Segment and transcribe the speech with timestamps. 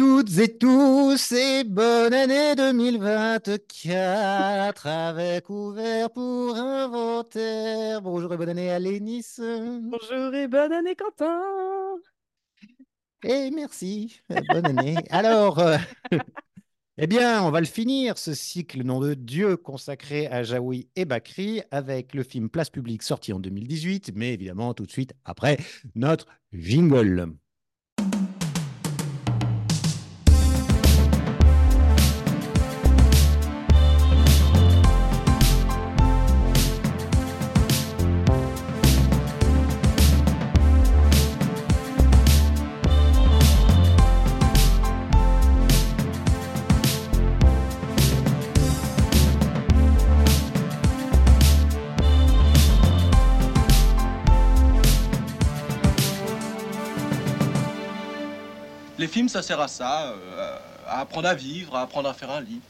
[0.00, 8.00] toutes et tous et bonne année 2024 avec ouvert pour inventaire.
[8.00, 9.26] Bonjour et bonne année à Lénis.
[9.38, 11.38] Bonjour et bonne année Quentin.
[13.24, 14.96] Et merci, bonne année.
[15.10, 15.76] Alors, euh,
[16.96, 21.04] eh bien, on va le finir, ce cycle nom de Dieu consacré à Jaoui et
[21.04, 25.58] Bakri avec le film Place publique sorti en 2018, mais évidemment tout de suite après
[25.94, 27.34] notre jingle.
[59.00, 62.30] Les films, ça sert à ça, euh, à apprendre à vivre, à apprendre à faire
[62.30, 62.60] un lit.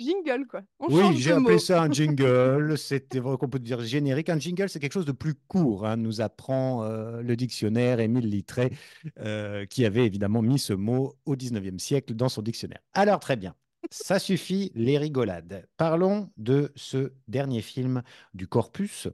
[0.00, 0.62] Jingle, quoi.
[0.80, 1.58] On Oui, change j'ai appelé mot.
[1.60, 2.76] ça un jingle.
[2.76, 4.28] C'était vrai qu'on peut dire générique.
[4.28, 8.28] Un jingle, c'est quelque chose de plus court, hein, nous apprend euh, le dictionnaire Émile
[8.28, 8.72] Littré,
[9.20, 12.80] euh, qui avait évidemment mis ce mot au 19e siècle dans son dictionnaire.
[12.94, 13.54] Alors, très bien.
[13.90, 15.66] Ça suffit, les rigolades.
[15.76, 18.02] Parlons de ce dernier film
[18.34, 19.08] du corpus.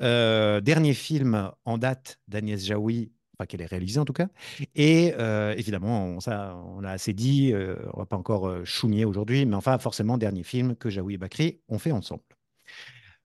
[0.00, 4.28] Euh, dernier film en date d'Agnès Jaoui, enfin qu'elle ait réalisé en tout cas.
[4.74, 8.64] Et euh, évidemment, on, ça, on a assez dit, euh, on va pas encore euh,
[8.64, 12.22] chougner aujourd'hui, mais enfin, forcément, dernier film que Jaoui et Bakri ont fait ensemble.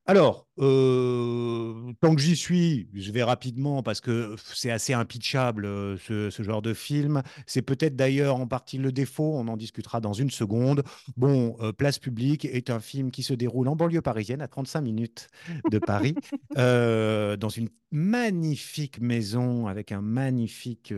[0.06, 5.96] Alors, euh, tant que j'y suis, je vais rapidement parce que c'est assez impitchable euh,
[5.98, 7.22] ce, ce genre de film.
[7.48, 10.84] C'est peut-être d'ailleurs en partie le défaut, on en discutera dans une seconde.
[11.16, 14.82] Bon, euh, Place publique est un film qui se déroule en banlieue parisienne, à 35
[14.82, 15.30] minutes
[15.72, 16.16] de Paris,
[16.56, 20.94] dans une magnifique maison avec un magnifique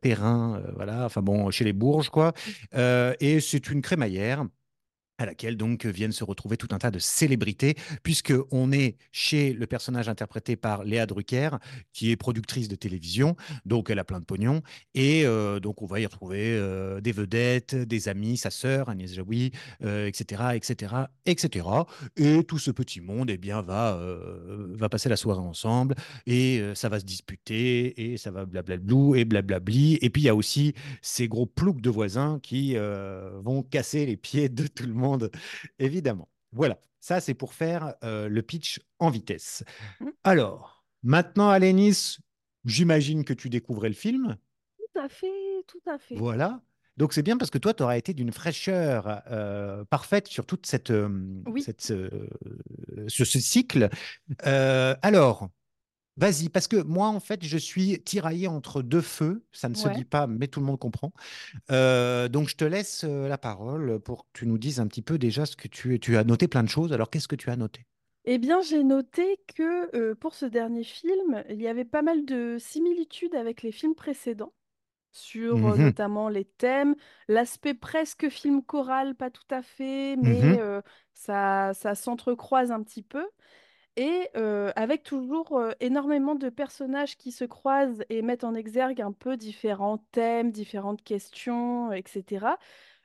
[0.00, 2.32] terrain, voilà, enfin bon, chez les Bourges, quoi.
[2.74, 4.44] Et c'est une crémaillère
[5.18, 9.52] à laquelle donc viennent se retrouver tout un tas de célébrités, puisque on est chez
[9.52, 11.50] le personnage interprété par Léa Drucker,
[11.92, 14.62] qui est productrice de télévision, donc elle a plein de pognon,
[14.94, 19.12] et euh, donc on va y retrouver euh, des vedettes, des amis, sa sœur Agnès
[19.12, 20.94] Jaoui, etc., etc.,
[21.26, 21.66] etc.
[22.16, 25.94] Et tout ce petit monde, eh bien, va euh, va passer la soirée ensemble,
[26.26, 29.98] et ça va se disputer, et ça va blablablou et blablabli.
[30.02, 32.76] Et puis il y a aussi ces gros ploucs de voisins qui
[33.42, 35.03] vont casser les pieds de tout le monde,
[35.78, 36.28] évidemment.
[36.52, 39.64] Voilà, ça c'est pour faire euh, le pitch en vitesse.
[40.00, 40.06] Mm.
[40.24, 42.18] Alors, maintenant, Alénis,
[42.64, 44.36] j'imagine que tu découvrais le film.
[44.78, 46.14] Tout à fait, tout à fait.
[46.14, 46.60] Voilà.
[46.96, 50.66] Donc c'est bien parce que toi, tu auras été d'une fraîcheur euh, parfaite sur toute
[50.66, 51.08] cette, euh,
[51.46, 51.62] Oui.
[51.62, 52.28] cette, euh,
[53.08, 53.88] sur ce cycle.
[54.38, 55.48] Alors,
[56.16, 59.44] vas-y, parce que moi, en fait, je suis tiraillé entre deux feux.
[59.52, 61.12] Ça ne se dit pas, mais tout le monde comprend.
[61.70, 65.02] Euh, donc, je te laisse euh, la parole pour que tu nous dises un petit
[65.02, 66.92] peu déjà ce que tu, tu as noté plein de choses.
[66.92, 67.86] Alors, qu'est-ce que tu as noté?
[68.26, 72.24] Eh bien, j'ai noté que euh, pour ce dernier film, il y avait pas mal
[72.24, 74.54] de similitudes avec les films précédents,
[75.12, 76.96] sur euh, Mhm, notamment les thèmes,
[77.28, 80.82] l'aspect presque film choral, pas tout à fait, mais mhm, euh,
[81.14, 83.26] ça, ça s'entrecroise un petit peu.
[83.96, 89.00] Et euh, avec toujours euh, énormément de personnages qui se croisent et mettent en exergue
[89.00, 92.58] un peu différents thèmes, différentes questions, etc.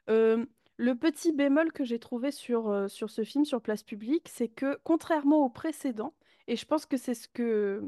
[0.10, 0.46] Euh,
[0.78, 4.80] le petit bémol que j'ai trouvé sur, sur ce film, sur Place Publique, c'est que
[4.84, 6.16] contrairement au précédent,
[6.48, 7.88] et je pense que c'est ce que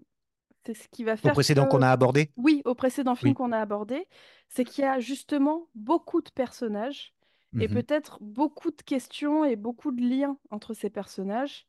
[0.66, 2.32] c'est ce qui va Au faire précédent qu'on a abordé?
[2.38, 3.36] oui, au précédent film Oui.
[3.36, 4.08] qu'on a abordé,
[4.50, 7.14] c'est qu'il y a justement beaucoup de personnages
[7.60, 11.68] et Mhm, peut-être beaucoup de questions et beaucoup de liens entre ces personnages.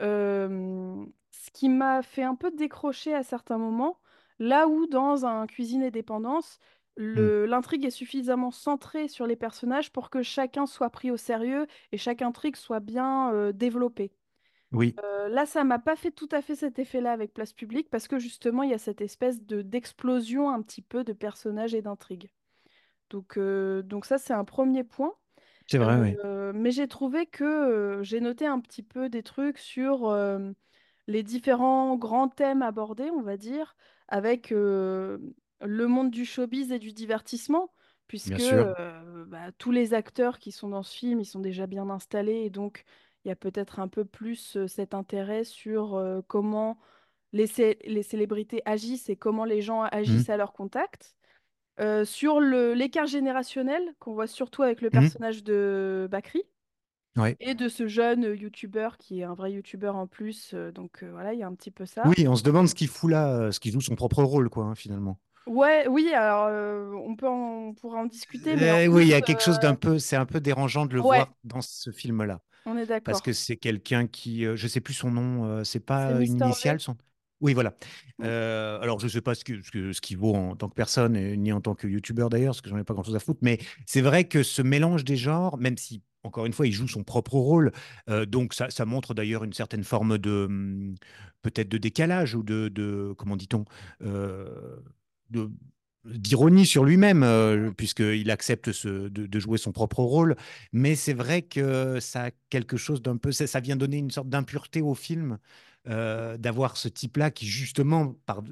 [0.00, 4.00] Euh, ce qui m'a fait un peu décrocher à certains moments,
[4.38, 6.58] là où dans un Cuisine et Dépendance,
[7.14, 7.14] mm.
[7.14, 11.66] le- l'intrigue est suffisamment centrée sur les personnages pour que chacun soit pris au sérieux
[11.92, 14.12] et chaque intrigue soit bien euh, développée.
[14.72, 17.90] Oui, Euh, là, ça m'a pas fait tout à fait cet effet-là avec Place Publique
[17.90, 21.74] parce que justement, il y a cette espèce de d'explosion un petit peu de personnages
[21.74, 22.30] et d'intrigues.
[23.10, 25.14] Donc, euh, donc ça, c'est un premier point.
[25.66, 26.18] C'est vrai, oui.
[26.24, 30.52] Euh, mais j'ai trouvé que euh, j'ai noté un petit peu des trucs sur euh,
[31.08, 33.76] les différents grands thèmes abordés, on va dire,
[34.08, 35.18] avec euh,
[35.62, 37.72] le monde du showbiz et du divertissement,
[38.24, 38.74] Bien puisque sûr.
[38.78, 42.44] euh, bah, tous les acteurs qui sont dans ce film, ils sont déjà bien installés,
[42.44, 42.84] et donc
[43.24, 46.78] il y a peut-être un peu plus euh, cet intérêt sur euh, comment
[47.32, 51.16] les, cé- les célébrités agissent et comment les gens Mhm, agissent à leur contact.
[51.80, 56.42] Euh, sur le, l'écart générationnel qu'on voit surtout avec le mhm, personnage de Bakri
[57.16, 57.38] ouais.
[57.40, 60.54] et de ce jeune euh, youtubeur qui est un vrai youtubeur en plus.
[60.54, 62.16] euh, donc euh, voilà, il y a un petit peu ça.
[62.16, 64.48] Oui, on se demande ce qu'il fout là, euh, ce qu'il joue son propre rôle,
[64.50, 65.18] quoi, hein, finalement.
[65.46, 69.04] Ouais, oui, alors euh, on peut en- on pourra en discuter, mais en Euh, oui,
[69.04, 71.24] il plus, y a quelque chose d'un peu, c'est un peu dérangeant de le ouais,
[71.24, 72.40] voir dans ce film-là.
[72.66, 73.34] on est parce que d'accord.
[73.34, 76.54] c'est quelqu'un qui, euh, je sais plus son nom, euh, c'est C'est pas une Mister
[76.60, 76.76] V.
[76.76, 76.96] initiale, son.
[77.40, 77.74] Oui, voilà.
[78.22, 81.36] Euh, alors, je sais pas ce que, ce qu'il vaut en tant que personne, et
[81.36, 83.58] ni en tant que youtubeur d'ailleurs, parce que j'en ai pas grand-chose à foutre, mais
[83.86, 87.02] c'est vrai que ce mélange des genres, même si, encore une fois, il joue son
[87.04, 87.72] propre rôle,
[88.08, 90.94] euh, donc ça, ça montre d'ailleurs une certaine forme de, hum,
[91.42, 93.64] peut-être de décalage ou de, de comment dit-on,
[94.02, 94.76] euh,
[95.30, 95.50] de
[96.04, 100.36] d'ironie sur lui-même, euh, puisqu'il accepte ce- de, de jouer son propre rôle.
[100.72, 104.10] Mais c'est vrai que ça a quelque chose d'un peu, ça, ça vient donner une
[104.10, 105.38] sorte d'impureté au film.
[105.88, 108.42] Euh, d'avoir ce type-là qui justement par,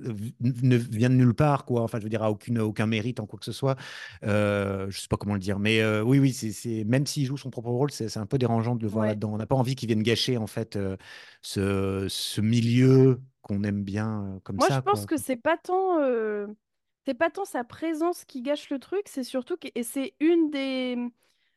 [0.40, 1.82] ne vient de nulle part quoi.
[1.82, 3.76] Enfin je veux dire a aucune aucun mérite en quoi que ce soit.
[4.24, 7.36] Euh, je sais pas comment le dire mais euh, oui oui c'est même s'il joue
[7.36, 9.06] son propre rôle c'est un peu dérangeant de le voir Ouais.
[9.06, 9.32] là-dedans.
[9.32, 10.96] On n'a pas envie qu'il vienne gâcher en fait euh,
[11.42, 15.06] ce, ce milieu qu'on aime bien comme Moi, je ça pense quoi.
[15.06, 15.98] que c'est pas tant,
[17.06, 20.50] c'est pas tant sa présence qui gâche le truc, c'est surtout que, et c'est une
[20.50, 20.96] des,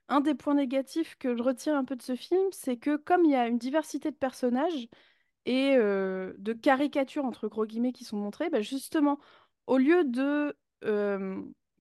[0.10, 3.25] un des points négatifs que je retire un peu de ce film, c'est que comme
[3.25, 4.88] il y a une diversité de personnages
[5.45, 9.19] et de caricatures entre gros guillemets qui sont montrées, bah justement,
[9.68, 10.56] au lieu de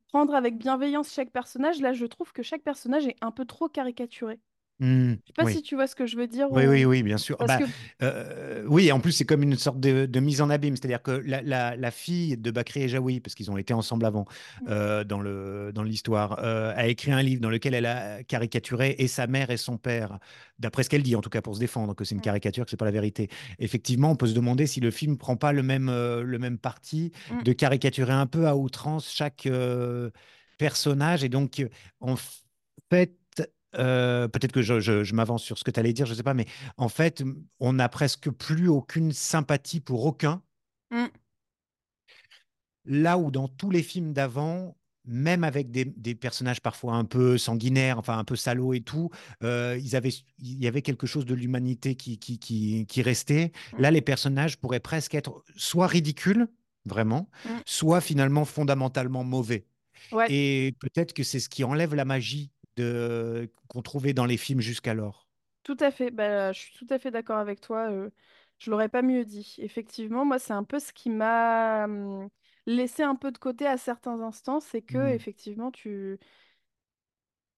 [0.09, 3.69] prendre avec bienveillance chaque personnage, là, je trouve que chaque personnage est un peu trop
[3.69, 4.41] caricaturé.
[4.81, 6.85] Hmm, Je sais pas oui si tu vois ce que je veux dire Oui, oui,
[6.85, 7.43] ou oui, bien sûr.
[7.45, 7.65] Bah, que
[8.03, 10.77] euh, oui, en plus, c'est comme une sorte de, de mise en abîme.
[10.77, 14.05] C'est-à-dire que la, la- la fille de Bakri et Jaoui, parce qu'ils ont été ensemble
[14.05, 14.27] avant
[14.69, 18.95] euh, dans le, dans l'histoire, euh, a écrit un livre dans lequel elle a caricaturé
[18.99, 20.19] et sa mère et son père,
[20.59, 22.71] d'après ce qu'elle dit, en tout cas pour se défendre, que c'est une caricature, que
[22.71, 23.31] c'est pas la vérité.
[23.59, 26.59] Effectivement, on peut se demander si le film prend pas le même, euh, le même
[26.59, 29.49] parti mm, de caricaturer un peu à outrance chaque
[30.59, 31.25] personnage.
[31.25, 31.65] Et donc,
[32.01, 32.17] en
[32.91, 33.15] fait,
[33.79, 36.17] euh, peut-être que je, je- je m'avance sur ce que tu allais dire, je ne
[36.17, 37.23] sais pas, mais en fait,
[37.61, 40.43] on n'a presque plus aucune sympathie pour aucun.
[40.91, 41.11] mm,
[42.87, 44.77] Là où dans tous les films d'avant,
[45.07, 49.11] même avec des, des personnages parfois un peu sanguinaires, enfin un peu salauds et tout,
[49.43, 53.53] euh, ils avaient, il y avait quelque chose de l'humanité qui, qui, qui, qui restait.
[53.73, 56.47] mm, Là, les personnages pourraient presque être soit ridicules,
[56.85, 57.65] vraiment, mm.
[57.67, 59.67] soit finalement fondamentalement mauvais.
[60.13, 64.37] Ouais, Et peut-être que c'est ce qui enlève la magie de, qu'on trouvait dans les
[64.37, 65.29] films jusqu'alors.
[65.63, 67.91] Tout à fait, bah, je suis tout à fait d'accord avec toi.
[67.91, 68.11] euh,
[68.59, 69.55] je l'aurais pas mieux dit.
[69.59, 72.29] Effectivement, moi, c'est un peu ce qui m'a hum,
[72.67, 75.15] laissé un peu de côté à certains instants, c'est que Mm.
[75.15, 76.19] effectivement, tu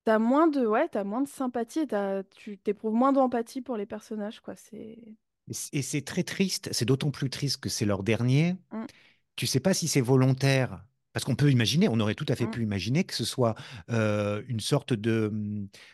[0.07, 3.77] as moins de, ouais, t'as moins de sympathie et t'as- tu t'éprouves moins d'empathie pour
[3.77, 4.57] les personnages, quoi.
[4.57, 4.97] C'est
[5.73, 8.57] Et c'est très triste, c'est d'autant plus triste que c'est leur dernier.
[8.71, 8.89] Hum,
[9.37, 10.85] Tu sais pas si c'est volontaire,
[11.17, 13.55] parce qu'on peut imaginer, on aurait tout à fait hum, pu imaginer que ce soit
[13.89, 15.33] euh, une sorte de,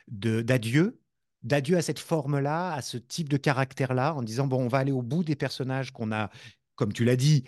[0.08, 0.98] de- d'adieu,
[1.44, 4.90] d'adieu à cette forme-là, à ce type de caractère-là, en disant, bon, on va aller
[4.90, 6.28] au bout des personnages qu'on a,
[6.74, 7.44] comme tu l'as dit,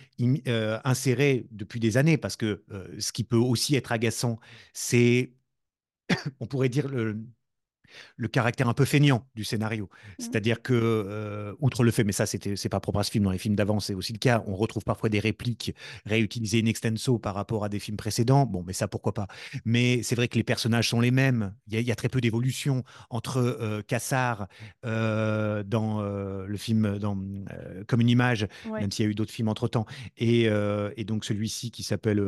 [0.47, 4.38] euh, insérés depuis des années, parce que euh, ce qui peut aussi être agaçant,
[4.73, 5.32] c'est,
[6.38, 7.19] on pourrait dire, le,
[8.17, 9.85] le caractère un peu feignant du scénario.
[9.85, 9.88] hum,
[10.19, 13.25] C'est-à-dire que, euh, outre le fait, mais ça, c'était, c'est pas propre à ce film,
[13.25, 15.75] dans les films d'avant, c'est aussi le cas, on retrouve parfois des répliques
[16.06, 18.46] réutilisées in extenso par rapport à des films précédents.
[18.46, 19.26] Bon, mais ça, pourquoi pas?
[19.64, 21.55] Mais c'est vrai que les personnages sont les mêmes.
[21.67, 24.49] Il y a, il y a très peu d'évolution entre euh, Cassard
[24.85, 27.17] euh, dans euh, le film dans,
[27.52, 28.81] euh, Comme une image, ouais.
[28.81, 29.87] même s'il y a eu d'autres films entre-temps,
[30.17, 32.23] et, euh, et donc celui-ci qui s'appelle,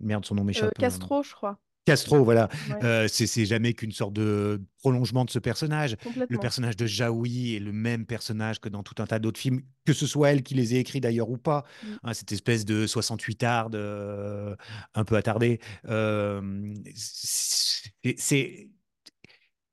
[0.00, 0.74] merde, son nom m'échappe.
[0.78, 1.58] Castro, je crois.
[1.84, 2.48] Castro, voilà.
[2.70, 5.96] Ouais, Euh, c'est jamais qu'une sorte de prolongement de ce personnage.
[6.28, 9.60] Le personnage de Jaoui est le même personnage que dans tout un tas d'autres films,
[9.84, 11.64] que ce soit elle qui les ait écrits d'ailleurs ou pas.
[11.82, 14.56] Hum, Hein, cette espèce de 68 arde euh,
[14.94, 15.60] un peu attardé.
[15.88, 18.68] Euh, c'est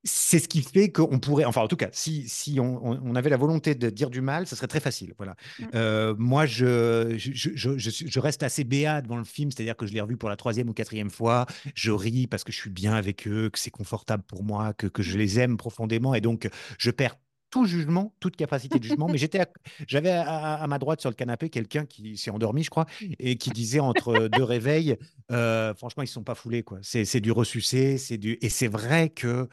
[0.04, 3.36] c'est- ce qui fait qu'on pourrait, enfin en tout cas, si, si on, avait la
[3.36, 5.14] volonté de dire du mal, ce serait très facile.
[5.16, 5.36] Voilà.
[5.58, 9.86] hum, Euh, moi, je, je, je, je, reste assez béat devant le film, c'est-à-dire que
[9.86, 11.46] je l'ai revu pour la troisième ou quatrième fois.
[11.74, 14.86] Je ris parce que je suis bien avec eux, que c'est confortable pour moi, que,
[14.86, 15.18] que je hum.
[15.18, 17.16] les aime profondément, et donc je perds
[17.50, 19.08] tout jugement, toute capacité de jugement.
[19.08, 19.48] Mais j'étais, à-
[19.86, 22.86] j'avais à, à- à ma droite sur le canapé quelqu'un qui s'est endormi, je crois,
[23.18, 24.96] et qui disait entre deux réveils,
[25.30, 26.78] euh, franchement, ils se sont pas foulés, quoi.
[26.82, 29.48] C'est, c'est du ressucé, c'est du, et c'est vrai que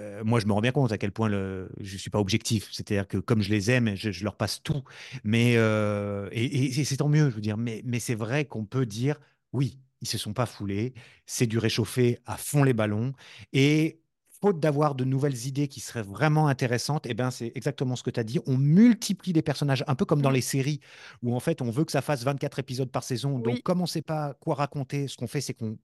[0.00, 2.18] euh, moi, je me rends bien compte à quel point le, je ne suis pas
[2.18, 2.68] objectif.
[2.72, 4.82] C'est-à-dire que comme je les aime, je, je leur passe tout.
[5.24, 7.56] Mais, euh, et, et c'est tant mieux, je veux dire.
[7.56, 9.16] Mais, mais c'est vrai qu'on peut dire,
[9.52, 10.94] oui, ils se sont pas foulés.
[11.26, 13.12] C'est du réchauffé à fond les ballons.
[13.52, 14.00] Et
[14.40, 18.10] faute d'avoir de nouvelles idées qui seraient vraiment intéressantes, eh ben, c'est exactement ce que
[18.10, 18.38] tu as dit.
[18.46, 20.80] On multiplie les personnages, un peu comme dans les séries,
[21.22, 23.38] où en fait, on veut que ça fasse 24 épisodes par saison.
[23.38, 25.78] Donc, comme on ne sait pas quoi raconter, ce qu'on fait, c'est qu'on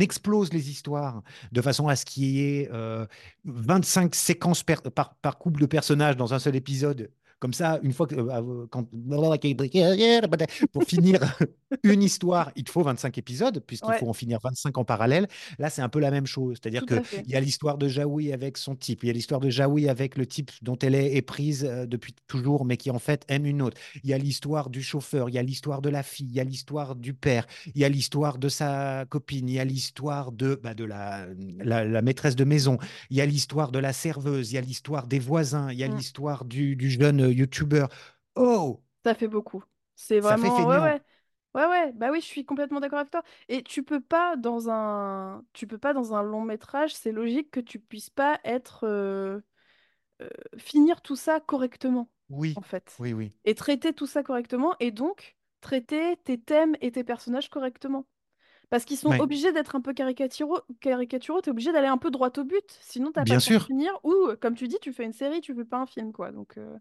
[0.00, 1.22] explose les histoires
[1.52, 3.06] de façon à ce qu'il y ait euh,
[3.44, 7.10] 25 séquences per- par, par couple de personnages dans un seul épisode
[7.42, 8.14] Comme ça, une fois que.
[8.14, 8.86] euh, quand...
[10.72, 11.18] Pour finir
[11.82, 13.98] une histoire, il te faut 25 épisodes, puisqu'il Ouais.
[13.98, 15.26] faut en finir 25 en parallèle.
[15.58, 16.58] Là, c'est un peu la même chose.
[16.62, 19.50] C'est-à-dire qu'il y a l'histoire de Jaoui avec son type, il y a l'histoire de
[19.50, 23.24] Jaoui avec le type dont elle est éprise euh, depuis toujours, mais qui en fait
[23.28, 23.76] aime une autre.
[24.04, 26.40] Il y a l'histoire du chauffeur, il y a l'histoire de la fille, il y
[26.40, 30.30] a l'histoire du père, il y a l'histoire de sa copine, il y a l'histoire
[30.30, 31.26] de, bah, de la,
[31.58, 32.78] la, la maîtresse de maison,
[33.10, 35.82] il y a l'histoire de la serveuse, il y a l'histoire des voisins, il y
[35.84, 35.96] a Mm.
[35.96, 37.88] l'histoire du, du jeune euh, youtubeur.
[38.36, 39.64] Oh, Ça fait beaucoup.
[39.96, 40.66] C'est ça fait vraiment.
[40.66, 41.00] Ouais, ouais.
[41.54, 41.92] Ouais, ouais.
[41.92, 43.22] Bah oui, je suis complètement d'accord avec toi.
[43.48, 47.50] Et tu peux pas dans un, tu peux pas dans un long métrage, c'est logique
[47.50, 49.40] que tu puisses pas être euh,
[50.22, 53.00] euh, finir tout ça correctement, Oui, en fait.
[53.00, 53.32] oui, oui.
[53.44, 58.06] Et traiter tout ça correctement, et donc traiter tes thèmes et tes personnages correctement.
[58.70, 62.10] Parce qu'ils sont Ouais, obligés d'être un peu caricaturaux, caricaturaux, t'es obligé d'aller un peu
[62.10, 63.68] droit au but, sinon t'as pas bien de sûr.
[63.68, 63.92] finir.
[64.04, 66.32] Ou, comme tu dis, tu fais une série, tu fais pas un film, quoi.
[66.32, 66.78] Donc, euh,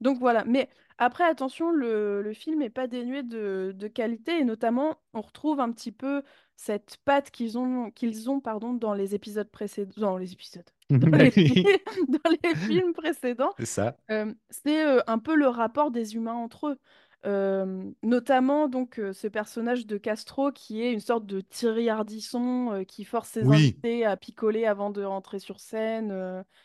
[0.00, 0.44] donc voilà.
[0.44, 5.20] Mais après, attention, le, le film n'est pas dénué de, de qualité, et notamment, on
[5.20, 6.22] retrouve un petit peu
[6.56, 9.92] cette patte qu'ils ont, qu'ils ont pardon, dans les épisodes précédents.
[9.96, 10.64] Dans les épisodes.
[10.90, 11.64] Dans les, fi-
[12.08, 13.52] dans les films précédents.
[13.58, 13.96] C'est ça.
[14.10, 16.78] Euh, c'est euh, un peu le rapport des humains entre eux.
[17.26, 22.70] Euh, notamment donc euh, ce personnage de Castro qui est une sorte de Thierry Ardisson
[22.72, 23.56] euh, qui force ses Oui.
[23.56, 26.14] invités à picoler avant de rentrer sur scène.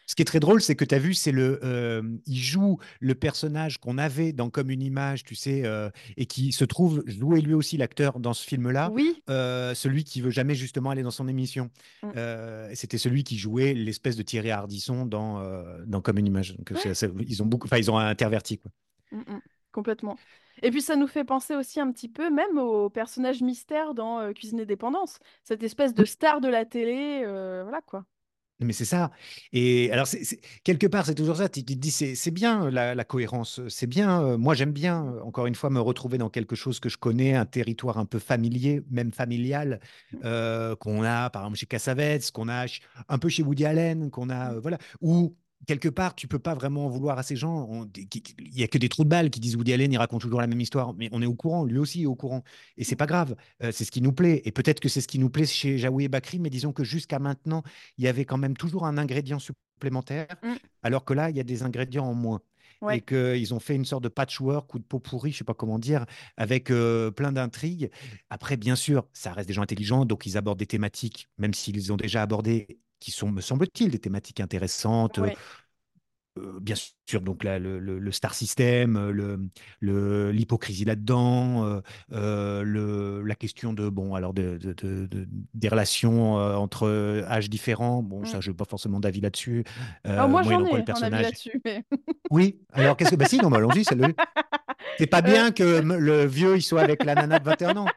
[0.06, 3.16] Ce qui est très drôle, c'est que tu as vu, c'est le, il joue le
[3.16, 5.64] personnage qu'on avait dans Comme une image, tu sais,
[6.18, 10.30] et qui se trouve jouer lui aussi l'acteur dans ce film-là, Oui, celui qui veut
[10.30, 11.70] jamais justement aller dans son émission.
[12.04, 12.10] Mm.
[12.74, 15.42] C'était celui qui jouait l'espèce de Thierry Ardisson dans,
[15.86, 16.56] dans Comme une image.
[16.56, 16.72] Donc,
[17.28, 18.72] ils ont beaucoup, enfin, ils ont interverti quoi.
[19.12, 19.42] Mm, mm,
[19.72, 20.18] complètement.
[20.62, 24.20] Et puis ça nous fait penser aussi un petit peu même au personnage mystère dans
[24.20, 28.06] euh, Cuisine et Dépendance, cette espèce de star de la télé, euh, voilà quoi.
[28.64, 29.10] Mais c'est ça.
[29.54, 30.06] Et alors,
[30.64, 31.50] quelque part, c'est toujours ça.
[31.50, 33.60] Tu tu te dis, c'est bien la, la cohérence.
[33.70, 34.22] C'est bien.
[34.24, 37.34] euh, moi, j'aime bien, encore une fois, me retrouver dans quelque chose que je connais,
[37.34, 39.80] un territoire un peu familier, même familial,
[40.24, 42.66] euh, qu'on a, par exemple, chez Cassavetes, qu'on a
[43.10, 45.36] un peu chez Woody Allen, qu'on a, euh, voilà, où
[45.68, 47.88] quelque part, tu peux pas vraiment en vouloir à ces gens.
[47.96, 50.42] Il y a que des trous de balles qui disent Woody Allen, il raconte toujours
[50.42, 50.94] la même histoire.
[50.94, 52.44] Mais on est au courant, lui aussi est au courant.
[52.78, 53.36] Et c'est pas grave.
[53.64, 54.42] Euh, c'est ce qui nous plaît.
[54.46, 56.84] Et peut-être que c'est ce qui nous plaît chez Jaoui et Bakri, mais disons que
[56.84, 57.64] jusqu'à maintenant,
[57.98, 60.54] il y avait quand même toujours un ingrédient supplémentaire, Mm.
[60.84, 62.42] alors que là, il y a des ingrédients en moins.
[62.92, 65.54] Et qu'ils ont fait une sorte de patchwork ou de pot pourri, je sais pas
[65.54, 67.92] comment dire, avec euh, plein d'intrigues.
[68.32, 71.94] Après, bien sûr, ça reste des gens intelligents, donc ils abordent des thématiques, même s'ils
[71.94, 75.20] ont déjà abordé, qui sont, me semble-t-il, des thématiques intéressantes.
[75.20, 75.38] euh, Ouais.
[76.40, 76.76] euh, bien
[77.10, 79.12] sûr, donc là, le, le- le star system, euh,
[79.82, 81.82] le, l'hypocrisie là-dedans,
[82.14, 86.88] euh, le, la question de bon, alors de, de- de- de- des relations entre
[87.28, 88.02] âges différents.
[88.02, 88.42] Bon, ça, Mm.
[88.44, 89.66] je n'ai pas forcément d'avis là-dessus.
[90.06, 91.22] Alors moi moi, j'en ai le un avis personnage?
[91.24, 91.84] là-dessus, mais
[92.32, 92.62] Oui.
[92.72, 93.98] Alors, qu'est-ce que bah si, non, mais allons-y, c'est.
[94.98, 97.88] C'est pas bien que le vieux il soit avec la nana de 21 ans.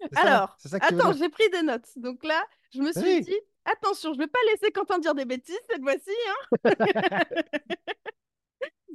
[0.00, 1.88] C'est ça Alors, C'est ça que tu veux attends, j'ai pris des notes.
[1.96, 2.42] Donc là,
[2.74, 3.20] je me suis Oui.
[3.20, 6.10] dit, attention, je vais pas laisser Quentin dire des bêtises cette fois-ci.
[6.28, 6.60] hein.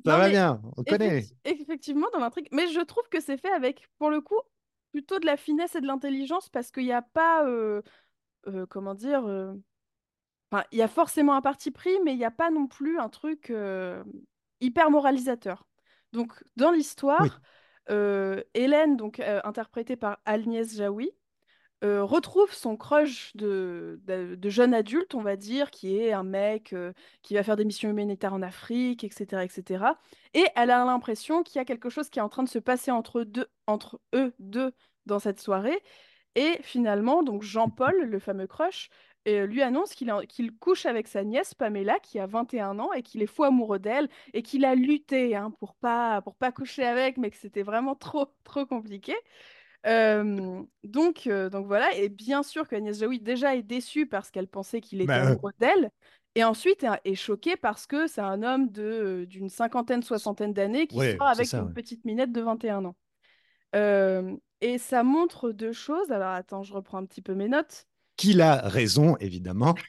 [0.06, 1.20] Ça Non, va bien, on connaît.
[1.20, 2.48] effecti- effectivement, dans l'intrigue.
[2.52, 4.40] Mais je trouve que c'est fait avec, pour le coup,
[4.92, 7.82] plutôt de la finesse et de l'intelligence parce qu'il n'y a pas, euh,
[8.48, 9.54] euh, comment dire, euh,
[10.52, 13.00] enfin, il y a forcément un parti pris, mais il n'y a pas non plus
[13.00, 13.52] un truc
[14.62, 15.68] hyper moralisateur.
[16.14, 17.42] Donc, dans l'histoire,
[17.90, 21.12] Hélène, donc interprétée par Agnès Jaoui,
[21.82, 24.00] retrouve son crush de,
[24.46, 26.76] jeune adulte, on va dire, qui est un mec
[27.22, 29.86] qui va faire des missions humanitaires en Afrique, etc., etc.
[30.34, 32.60] Et elle a l'impression qu'il y a quelque chose qui est en train de se
[32.60, 34.72] passer entre, deux, entre eux deux
[35.06, 35.82] dans cette soirée.
[36.36, 38.90] Et finalement, donc Jean-Paul, le fameux crush,
[39.28, 43.28] lui annonce qu'il couche avec sa nièce Pamela, qui a 21 ans, et qu'il est
[43.28, 47.30] fou amoureux d'elle, et qu'il a lutté hein, pour pas, pour pas coucher avec, mais
[47.30, 49.14] que c'était vraiment trop, trop compliqué.
[49.86, 54.48] Euh, donc, euh, donc voilà, et bien sûr qu'Agnès Jaoui déjà est déçue parce qu'elle
[54.48, 55.92] pensait qu'il était Bah, amoureux d'elle,
[56.36, 60.88] et ensuite est, est choquée parce que c'est un homme de, d'une cinquantaine, soixantaine d'années
[60.88, 61.60] qui ouais, c'est avec ça.
[61.60, 61.74] une ouais.
[61.74, 62.96] petite minette de 21 ans.
[63.76, 66.12] Euh, et ça montre deux choses.
[66.12, 67.87] Alors attends, je reprends un petit peu mes notes.
[68.18, 69.76] Qu'il a raison, évidemment.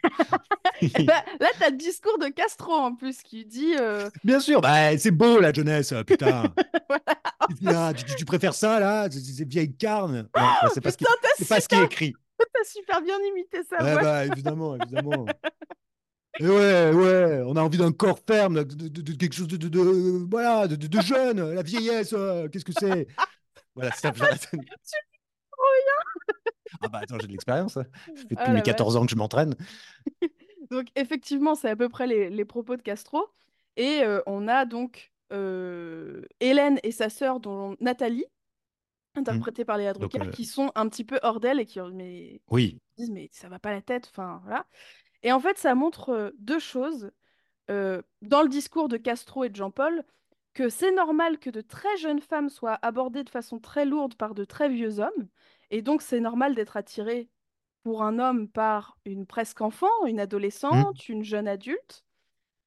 [0.80, 1.06] Ben,
[1.40, 4.96] là, tu as le discours de Castro en plus qui dit euh, Bien sûr, bah,
[4.96, 6.54] c'est beau la jeunesse, euh, putain.
[7.60, 7.90] voilà.
[7.90, 10.28] Là, tu, préfères ça, là, ces vieilles carnes?
[10.32, 12.14] Bah, c'est pas, ce qui- pas ce qui est super, écrit.
[12.38, 15.26] t'as super bien imité sa Ouais, bah, évidemment, évidemment.
[16.38, 19.48] Et ouais, ouais, on a envie d'un corps ferme, de, de- de- de quelque chose
[19.48, 23.08] de, voilà, de, jeune, la vieillesse, euh, qu'est-ce que c'est?
[23.74, 24.56] Voilà, c'est ça.
[26.80, 27.76] Ah bah attends, j'ai de l'expérience.
[27.76, 27.84] hein.
[28.14, 28.72] Ça fait Ah depuis mes la vache.
[28.76, 29.54] 14 ans que je m'entraîne.
[30.70, 33.26] Donc effectivement, c'est à peu près les, les propos de Castro.
[33.76, 38.24] Et euh, on a donc euh, Hélène et sa sœur, dont Nathalie,
[39.14, 41.80] interprétée par Léa Donc, Drucker, euh, qui sont un petit peu hors d'elle et qui
[41.92, 44.66] mais, Oui, disent mais ça va pas la tête, enfin voilà.
[45.22, 47.10] Et en fait, ça montre deux choses
[47.68, 50.02] dans le discours de Castro et de Jean-Paul,
[50.54, 54.34] que c'est normal que de très jeunes femmes soient abordées de façon très lourde par
[54.34, 55.28] de très vieux hommes,
[55.70, 57.28] et donc c'est normal d'être attiré
[57.84, 62.04] pour un homme par une presque enfant, une adolescente, une jeune adulte,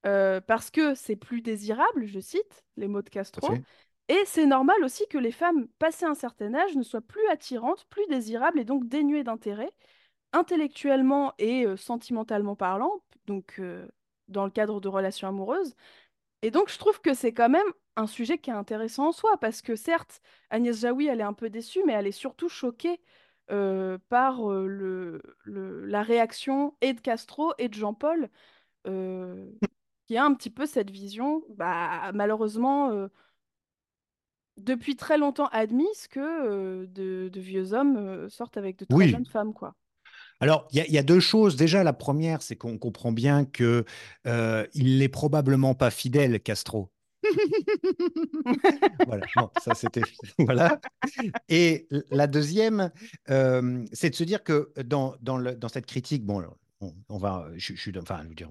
[0.06, 3.60] euh, parce que c'est plus désirable, je cite les mots de Castro,
[4.08, 7.86] et c'est normal aussi que les femmes passées un certain âge ne soient plus attirantes,
[7.90, 9.72] plus désirables et donc dénuées d'intérêt,
[10.34, 13.88] intellectuellement et euh, sentimentalement parlant, donc euh,
[14.28, 15.76] dans le cadre de relations amoureuses.
[16.42, 19.38] Et donc je trouve que c'est quand même un sujet qui est intéressant en soi,
[19.40, 23.02] parce que certes, Agnès Jaoui, elle est un peu déçue, mais elle est surtout choquée
[23.52, 28.30] euh, par euh, le, le- la réaction et de Castro et de Jean-Paul,
[28.88, 29.50] euh,
[30.08, 33.10] qui a un petit peu cette vision, bah, malheureusement,
[34.58, 39.10] depuis très longtemps admise que de, de vieux hommes sortent avec de très Oui.
[39.10, 39.76] jeunes femmes, quoi.
[40.40, 41.56] Alors, il y, y a deux choses.
[41.56, 43.86] Déjà, la première, c'est qu'on comprend bien que
[44.74, 46.92] il n'est probablement pas fidèle, Castro.
[49.06, 50.02] Voilà, bon, ça c'était.
[50.40, 50.80] Voilà.
[51.50, 52.92] Et la deuxième,
[53.30, 56.44] euh, c'est de se dire que dans, dans, le- dans cette critique, bon,
[57.10, 58.50] on, va, je suis, enfin, je veux dire,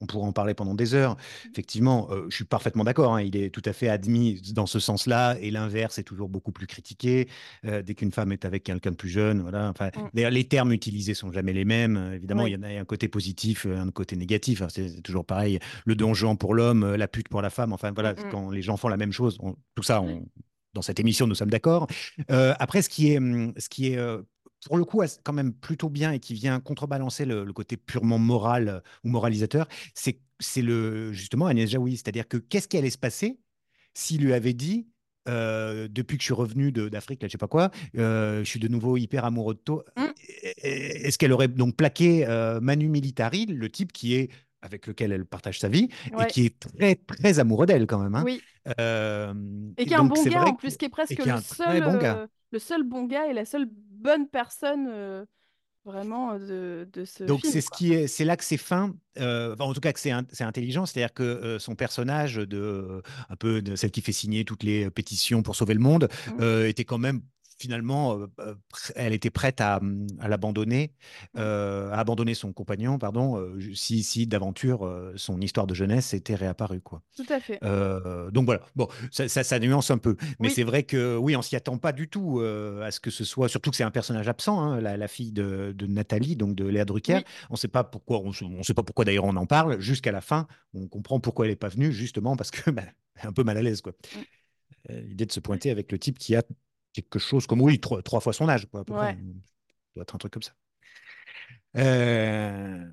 [0.00, 1.16] on pourrait en parler pendant des heures.
[1.50, 3.14] Effectivement, euh, je suis parfaitement d'accord.
[3.14, 6.52] hein, il est tout à fait admis dans ce sens-là, et l'inverse est toujours beaucoup
[6.52, 7.28] plus critiqué.
[7.64, 9.68] Euh, dès qu'une femme est avec quelqu'un de plus jeune, voilà.
[9.70, 10.08] Enfin, Mm.
[10.14, 11.96] d'ailleurs, les termes utilisés sont jamais les mêmes.
[11.96, 14.62] Euh, Évidemment, il y en a un côté positif, un côté négatif.
[14.62, 15.58] hein, c'est toujours pareil.
[15.86, 17.72] Le donjon pour l'homme, la pute pour la femme.
[17.72, 18.30] Enfin, voilà, Mm, mm.
[18.30, 20.26] quand les gens font la même chose, on- tout ça, on,
[20.74, 21.86] dans cette émission, nous sommes d'accord.
[22.30, 23.98] Euh, après, ce qui est, hum, ce qui est
[24.64, 28.18] pour le coup quand même plutôt bien et qui vient contrebalancer le, le côté purement
[28.18, 31.96] moral euh, ou moralisateur, c'est le justement Agnès Jaoui.
[31.96, 33.38] C'est-à-dire que qu'est-ce qui allait se passer
[33.94, 34.86] s'il lui avait dit
[35.28, 38.60] euh, depuis que je suis revenu d'Afrique, là, je sais pas quoi, euh, je suis
[38.60, 39.84] de nouveau hyper amoureux de toi.
[39.96, 40.04] Mm.
[40.62, 44.30] Est-ce qu'elle aurait donc plaqué euh, Manu Militari, le type qui est
[44.62, 45.88] avec lequel elle partage sa vie
[46.20, 48.14] et qui est très très amoureux d'elle quand même.
[48.14, 48.22] hein.
[48.24, 48.40] Oui.
[48.66, 52.26] Et qui est un bon gars en plus, qui est presque le seul, bon gars.
[52.52, 55.24] le seul bon gars et la seule bonne personne euh,
[55.84, 58.94] vraiment euh, de, de ce Donc c'est ce qui est, c'est là que c'est fin,
[59.18, 63.02] euh, en tout cas que c'est in- c'est intelligent, c'est-à-dire que euh, son personnage de
[63.28, 66.40] un peu de celle qui fait signer toutes les pétitions pour sauver le monde Mm.
[66.40, 67.22] euh, était quand même
[67.58, 68.54] finalement, euh, euh,
[68.94, 69.80] elle était prête à,
[70.20, 70.92] à l'abandonner,
[71.34, 71.38] Mm.
[71.38, 76.34] euh, à abandonner son compagnon, pardon, euh, si si d'aventure son histoire de jeunesse était
[76.34, 77.02] réapparue quoi.
[77.16, 77.58] Tout à fait.
[78.32, 80.54] Donc voilà, bon, ça, ça, ça nuance un peu, mais Oui.
[80.54, 83.48] c'est vrai que oui, on s'y attend pas du tout à ce que ce soit,
[83.48, 86.64] surtout que c'est un personnage absent, hein, la, la fille de, de Nathalie, donc de
[86.66, 87.16] Léa Drucker.
[87.16, 87.24] Oui.
[87.50, 89.80] On ne sait pas pourquoi, on, ne sait pas pourquoi d'ailleurs on en parle.
[89.80, 92.82] Jusqu'à la fin, on comprend pourquoi elle n'est pas venue, justement parce que bah,
[93.22, 93.92] un peu mal à l'aise, quoi.
[93.92, 94.18] Mm.
[94.90, 96.42] Euh, L'idée de se pointer avec le type qui a
[97.02, 98.98] quelque chose comme oui trois, trois fois son âge, quoi, à peu Ouais.
[98.98, 99.12] près.
[99.14, 99.22] Ça
[99.96, 100.52] doit être un truc comme ça.
[101.76, 102.84] Euh,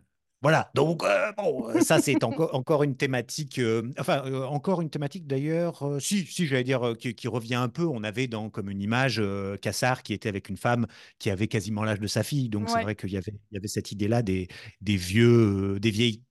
[0.42, 4.82] voilà, donc euh, bon, euh, ça c'est encore encore une thématique, euh, enfin euh, encore
[4.82, 7.86] une thématique d'ailleurs, si si j'allais dire qui, qui revient un peu.
[7.86, 9.22] On avait dans comme une image
[9.62, 10.86] Cassard qui était avec une femme
[11.20, 13.58] qui avait quasiment l'âge de sa fille, donc c'est vrai qu'il y avait il y
[13.58, 14.50] avait cette idée-là des
[14.82, 16.24] des vieux, des vieilles.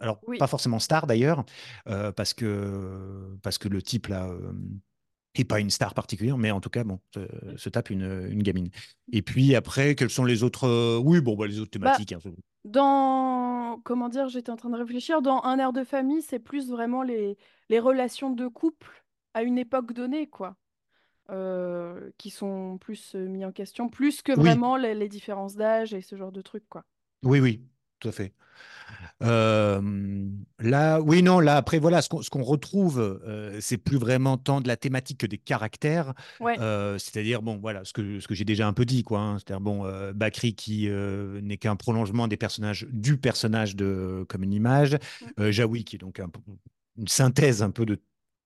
[0.00, 0.38] Alors Oui.
[0.38, 1.44] pas forcément stars d'ailleurs,
[1.88, 4.26] euh, parce que parce que le type là.
[4.28, 4.52] euh,
[5.34, 7.20] et pas une star particulière, mais en tout cas, bon, se,
[7.56, 8.70] se tape une, une gamine.
[9.12, 12.12] Et puis après, quelles sont les autres euh, Oui, bon, bah, les autres Bah, thématiques.
[12.12, 12.20] hein,
[12.64, 16.70] dans, comment dire, j'étais en train de réfléchir, dans Un air de famille, c'est plus
[16.70, 17.38] vraiment les,
[17.70, 20.56] les relations de couple à une époque donnée, quoi,
[21.30, 25.56] euh, qui sont plus euh, mis en question, plus que Oui, vraiment les, les différences
[25.56, 26.84] d'âge et ce genre de trucs, quoi.
[27.22, 27.66] oui, oui,
[28.04, 28.32] tout à fait.
[29.22, 29.80] Euh,
[30.58, 34.68] là, oui, non, là, après, voilà, ce qu'on retrouve, euh, c'est plus vraiment tant de
[34.68, 36.12] la thématique que des caractères.
[36.40, 39.20] Ouais, Euh, c'est-à-dire, bon, voilà, ce que, ce que j'ai déjà un peu dit, quoi.
[39.20, 39.38] hein.
[39.38, 44.98] c'est-à-dire, bon, Bakri qui n'est qu'un prolongement des personnages, du personnage de Comme une image.
[45.38, 45.50] Mm.
[45.50, 46.30] Jaoui qui est donc un
[46.96, 48.00] une synthèse un peu de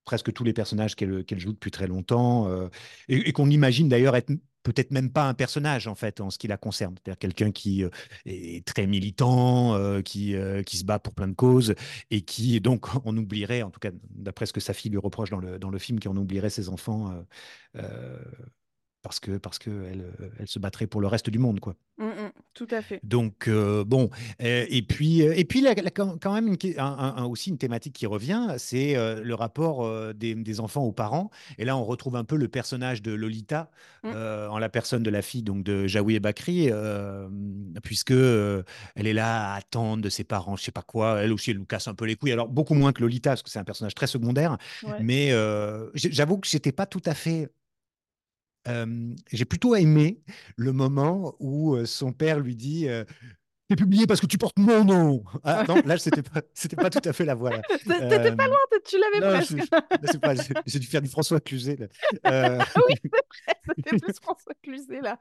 [0.05, 2.68] presque tous les personnages qu'elle joue depuis très longtemps euh,
[3.09, 6.38] et, et qu'on imagine d'ailleurs être peut-être même pas un personnage en fait en ce
[6.38, 7.90] qui la concerne, c'est-à-dire quelqu'un qui euh,
[8.27, 11.75] est très militant, euh, qui, euh, qui se bat pour plein de causes
[12.11, 15.31] et qui donc on oublierait, en tout cas d'après ce que sa fille lui reproche
[15.31, 17.25] dans le, film, qu'on oublierait ses enfants
[19.03, 21.75] parce que parce que elle, euh, elle se battrait pour le reste du monde, quoi.
[21.99, 23.01] Mm, mm, tout à fait.
[23.03, 24.11] Donc euh, bon,
[24.43, 27.51] euh, et puis et puis là, là, quand même une que- un- un- un- aussi
[27.51, 31.31] une thématique qui revient, c'est euh, le rapport des, des enfants aux parents.
[31.59, 33.71] Et là, on retrouve un peu le personnage de Lolita
[34.05, 34.11] Mm.
[34.15, 36.71] euh, en la personne de la fille donc de Jaoui et Bakri,
[37.83, 41.21] puisque elle est là à attendre de ses parents, je sais pas quoi.
[41.23, 42.33] Elle aussi, elle nous casse un peu les couilles.
[42.33, 44.57] Alors beaucoup moins que Lolita, parce que c'est un personnage très secondaire.
[44.85, 44.93] Ouais.
[45.01, 45.31] Mais
[45.95, 47.49] j'avoue que j'étais pas tout à fait
[49.33, 50.21] j'ai plutôt aimé
[50.57, 52.87] le moment où son père lui dit
[53.68, 55.24] T'es publié parce que tu portes mon nom.
[55.44, 57.50] Ah non, là, c'était pas, c'était pas tout à fait la voix.
[57.68, 57.87] T'étais
[58.37, 59.57] pas Euh, loin, t- tu l'avais presque.
[59.59, 60.35] je- je- c'est pas-
[60.66, 61.76] j'ai dû faire du François Cluzet.
[61.76, 61.87] là.
[62.26, 62.59] Euh,
[63.76, 65.18] C'était plus François Cluzet là.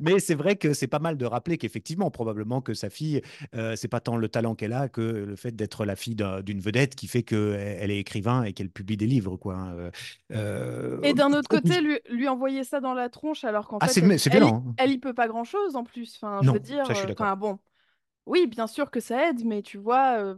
[0.00, 3.22] mais c'est vrai que c'est pas mal de rappeler qu'effectivement, probablement que sa fille,
[3.54, 6.42] euh, c'est pas tant le talent qu'elle a que le fait d'être la fille d'un-
[6.42, 9.36] d'une vedette qui fait qu'elle elle est écrivain et qu'elle publie des livres.
[9.36, 9.54] Quoi.
[9.54, 9.72] hein.
[9.76, 9.90] Euh,
[10.32, 13.78] euh, Et d'un autre au- côté, lui, lui envoyer ça dans la tronche alors qu'en
[13.80, 14.64] Ah, fait, c'est elle, c'est elle, violent.
[14.68, 14.74] hein.
[14.76, 16.18] elle y peut pas grand-chose en plus.
[16.20, 17.58] Enfin, je Non, veux dire, ça, je suis bon,
[18.26, 20.36] oui, bien sûr que ça aide, mais tu vois, euh,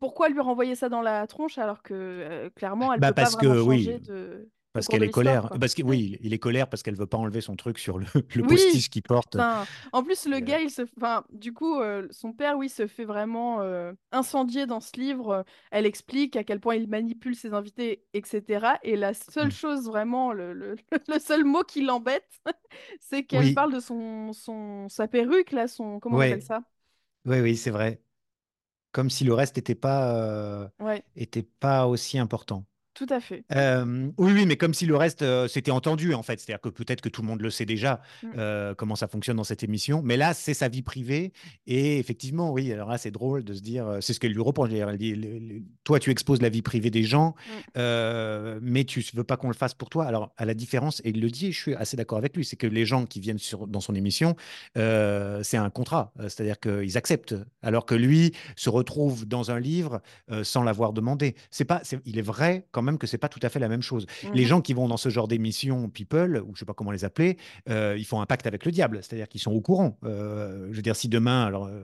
[0.00, 3.30] pourquoi lui renvoyer ça dans la tronche alors que euh, clairement, elle Bah, peut pas
[3.30, 5.50] parce que, vraiment oui, changer de, Parce qu'elle est colère.
[5.60, 8.06] Parce que oui, il est colère parce qu'elle veut pas enlever son truc sur le,
[8.34, 9.36] le Oui, postiche qu'il porte.
[9.38, 12.68] Enfin, en plus, le euh, gars, il se, enfin, du coup, euh, son père, oui,
[12.70, 15.44] se fait vraiment euh, incendier dans ce livre.
[15.70, 18.78] Elle explique à quel point il manipule ses invités, etc.
[18.82, 19.52] Et la seule Mm.
[19.52, 20.76] chose vraiment, le, le,
[21.08, 22.28] le seul mot qui l'embête,
[23.00, 26.44] c'est qu'elle Oui, parle de son, son, sa perruque, là, son, comment on appelle ouais,
[26.44, 26.62] ça?
[27.26, 28.02] ouais, oui, c'est vrai.
[28.92, 32.66] Comme si le reste n'était pas, euh, Ouais, était pas aussi important.
[32.96, 33.44] Tout à fait.
[33.54, 36.40] Euh, oui, oui, mais comme si le reste euh, s'était entendu, en fait.
[36.40, 38.26] C'est-à-dire que peut-être que tout le monde le sait déjà, Mm.
[38.38, 40.00] euh, comment ça fonctionne dans cette émission.
[40.02, 41.32] Mais là, c'est sa vie privée.
[41.66, 44.70] Et effectivement, oui, alors là, c'est drôle de se dire, c'est ce qu'elle lui reproche.
[44.72, 47.50] Elle dit, le- le- toi, tu exposes la vie privée des gens, Mm.
[47.76, 50.06] euh, mais tu veux pas qu'on le fasse pour toi.
[50.06, 52.44] Alors, à la différence, et il le dit, et je suis assez d'accord avec lui,
[52.44, 54.34] c'est que les gens qui viennent sur, dans son émission,
[54.74, 56.12] c'est un contrat.
[56.20, 57.34] C'est-à-dire qu'ils acceptent.
[57.62, 60.00] Alors que lui se retrouve dans un livre
[60.42, 61.34] sans l'avoir demandé.
[61.50, 63.82] C'est pas, il est vrai quand même que c'est pas tout à fait la même
[63.82, 64.06] chose.
[64.32, 64.48] Les Mhm.
[64.48, 67.36] gens qui vont dans ce genre d'émission people, ou je sais pas comment les appeler,
[67.68, 69.98] euh, ils font un pacte avec le diable, c'est-à-dire qu'ils sont au courant.
[70.04, 71.82] Euh, je veux dire, si demain, alors, euh,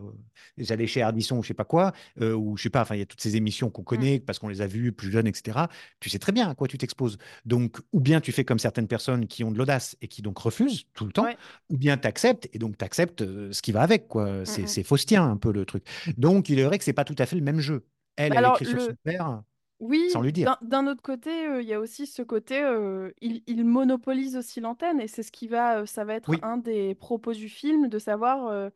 [0.56, 3.00] j'allais chez Ardisson ou je sais pas quoi, euh, ou je sais pas, enfin, il
[3.00, 3.84] y a toutes ces émissions qu'on Mm.
[3.84, 5.58] connaît parce qu'on les a vues plus jeunes, etc.
[6.00, 7.18] Tu sais très bien à quoi tu t'exposes.
[7.44, 10.38] Donc, ou bien tu fais comme certaines personnes qui ont de l'audace et qui donc
[10.38, 11.36] refusent tout le temps, Ouais.
[11.70, 14.44] ou bien tu acceptes et donc tu acceptes ce qui va avec, quoi.
[14.44, 14.68] C'est Mm, mm.
[14.68, 15.84] c'est faustien un peu le truc.
[16.16, 17.84] Donc, il est vrai que c'est pas tout à fait le même jeu.
[18.16, 19.42] Elle, Bah elle alors, écrit sur son le, père
[19.82, 20.62] Oui, sans lui dire.
[20.62, 24.60] d'un autre côté, euh, il y a aussi ce côté, euh, il, il monopolise aussi
[24.60, 27.48] l'antenne et c'est ce qui va, euh, ça va être Oui, un des propos du
[27.48, 28.70] film, de savoir,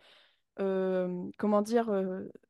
[1.39, 1.91] comment dire,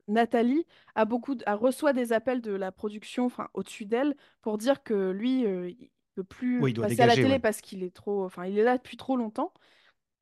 [0.08, 4.58] Nathalie a beaucoup, de- a reçoit des appels de la production, enfin au-dessus d'elle, pour
[4.58, 7.40] dire que lui, il peut plus oui, il doit passer à la télé ouais.
[7.40, 9.52] parce qu'il est trop, enfin il est là depuis trop longtemps.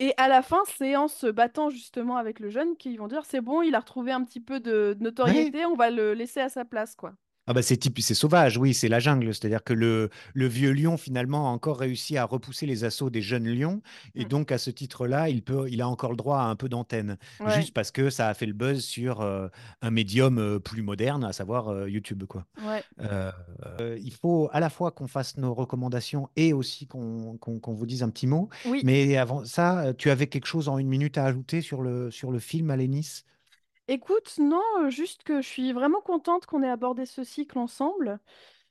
[0.01, 3.25] Et à la fin, c'est en se battant justement avec le jeune qu'ils vont dire,
[3.27, 5.49] c'est bon, il a retrouvé un petit peu de de Ouais.
[5.51, 7.15] notoriété, on va le laisser à sa place, quoi.
[7.47, 9.35] Ah bah c'est type, c'est sauvage, oui, c'est la jungle.
[9.35, 13.21] C'est-à-dire que le, le vieux lion, finalement, a encore réussi à repousser les assauts des
[13.21, 13.83] jeunes lions.
[14.15, 14.29] Et Mm.
[14.29, 17.19] donc, à ce titre-là, il peut, il a encore le droit à un peu d'antenne.
[17.41, 19.49] Ouais, Juste parce que ça a fait le buzz sur euh,
[19.83, 22.47] un médium euh, plus moderne, à savoir euh, YouTube, quoi.
[22.67, 22.83] ouais.
[24.01, 28.09] Il faut à la fois qu'on fasse nos recommandations et aussi qu'on vous dise un
[28.11, 28.49] petit mot.
[28.67, 32.11] Oui, Mais avant ça, tu avais quelque chose en une minute à ajouter sur le,
[32.11, 33.25] sur le film Alénis?
[33.89, 38.19] Écoute, non, euh, juste que je suis vraiment contente qu'on ait abordé ce cycle ensemble,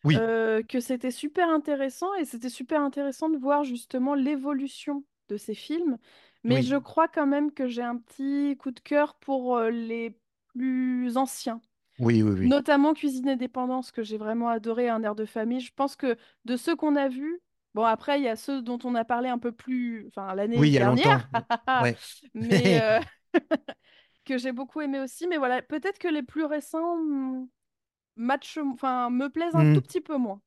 [0.04, 5.38] Oui, euh, que c'était super intéressant et c'était super intéressant de voir justement l'évolution de
[5.38, 5.98] ces films.
[6.44, 10.18] Mais je crois quand même que j'ai un petit coup de cœur pour euh, les
[10.50, 11.62] plus anciens,
[12.00, 12.50] oui, oui, oui.
[12.50, 15.62] notamment Cuisine et Dépendance, que j'ai vraiment adoré, Un air de famille.
[15.62, 17.42] Je pense que de ceux qu'on a vus,
[17.76, 20.60] bon après il y a ceux dont on a parlé un peu plus, enfin l'année
[20.60, 21.28] Oui, il y a dernière, longtemps.
[21.84, 21.98] Ouais.
[22.34, 23.00] mais euh,
[24.26, 25.28] que j'ai beaucoup aimé aussi.
[25.28, 26.98] Mais voilà, peut-être que les plus récents
[28.16, 29.84] match, enfin, me plaisent un tout Hmm.
[29.84, 30.42] petit peu moins.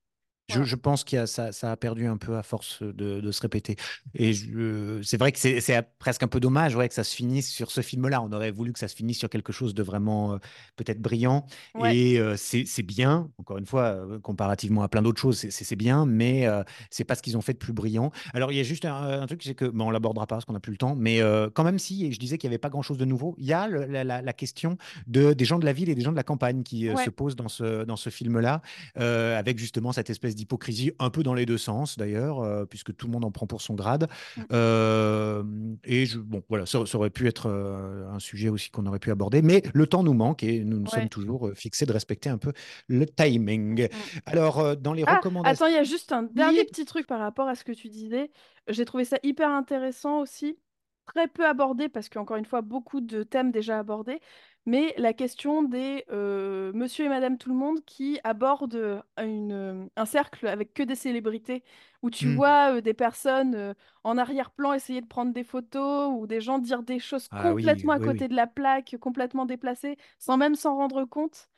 [0.49, 3.41] Je, pense qu'il a, ça, ça a perdu un peu à force de, de se
[3.43, 3.77] répéter.
[4.15, 7.51] Et je- c'est vrai que c'est presque un peu dommage ouais, que ça se finisse
[7.53, 8.23] sur ce film-là.
[8.23, 10.39] On aurait voulu que ça se finisse sur quelque chose de vraiment euh,
[10.77, 11.47] peut-être brillant.
[11.75, 15.77] Ouais, Et euh, c'est bien, encore une fois, euh, comparativement à plein d'autres choses, c'est
[15.77, 18.13] bien, mais euh, c'est pas ce qu'ils ont fait de plus brillant.
[18.33, 20.45] Alors il y a juste un, un truc, c'est que, bon, on l'abordera pas parce
[20.45, 22.55] qu'on n'a plus le temps, mais euh, quand même si, et je disais qu'il n'y
[22.55, 24.77] avait pas grand-chose de nouveau, il y a le- la, la- la question
[25.09, 27.11] de, des gens de la ville et des gens de la campagne qui euh, se
[27.11, 28.63] posent dans ce, dans ce film-là,
[28.99, 32.95] euh, avec justement cette espèce d'hypocrisie, un peu dans les deux sens d'ailleurs, euh, puisque
[32.97, 34.09] tout le monde en prend pour son grade.
[34.37, 34.43] Mm.
[34.53, 35.43] Euh,
[35.85, 38.99] et je, bon, voilà, ça, ça aurait pu être euh, un sujet aussi qu'on aurait
[39.01, 41.01] pu aborder, mais le temps nous manque et nous nous Ouais.
[41.01, 42.53] sommes toujours fixés de respecter un peu
[42.89, 43.85] le timing.
[43.85, 43.89] Mm.
[44.27, 45.65] Alors, dans les Ah, recommandations.
[45.67, 46.67] attends, il y a juste un dernier Oui.
[46.67, 48.31] petit truc par rapport à ce que tu disais.
[48.69, 50.59] J'ai trouvé ça hyper intéressant aussi,
[51.07, 54.21] très peu abordé parce qu'encore une fois, beaucoup de thèmes déjà abordés,
[54.67, 60.05] mais la question des euh, monsieur et madame tout le monde qui abordent une, un
[60.07, 61.63] cercle avec que des célébrités,
[62.03, 62.33] où tu Mm.
[62.33, 66.59] vois euh, des personnes euh, en arrière-plan essayer de prendre des photos ou des gens
[66.59, 68.29] dire des choses Ah oui, complètement à côté oui.
[68.29, 71.49] de la plaque, complètement déplacées, sans même s'en rendre compte.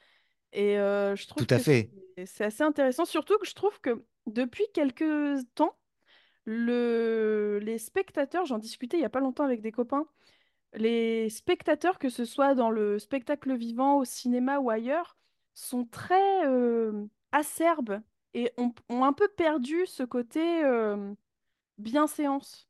[0.53, 1.91] Et je trouve Tout à que fait.
[2.27, 5.05] c'est assez intéressant, surtout que je trouve que depuis quelques
[5.55, 5.78] temps,
[6.49, 7.59] le...
[7.63, 10.07] les spectateurs, j'en discutais il n'y a pas longtemps avec des copains,
[10.75, 15.17] les spectateurs, que ce soit dans le spectacle vivant, au cinéma ou ailleurs,
[15.55, 18.01] sont très euh, acerbes
[18.35, 21.15] et ont, ont un peu perdu ce côté euh,
[21.79, 22.69] bienséance.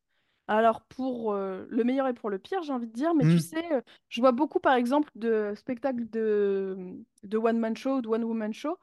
[0.48, 3.36] Alors pour euh, le meilleur et pour le pire, j'ai envie de dire, mais tu
[3.36, 3.38] Mm.
[3.38, 6.76] sais, euh, je vois beaucoup par exemple de spectacles de,
[7.24, 8.78] de one-man show ou de one-woman show